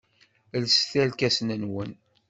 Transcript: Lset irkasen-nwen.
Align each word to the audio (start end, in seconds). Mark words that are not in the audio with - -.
Lset 0.63 0.93
irkasen-nwen. 1.01 1.91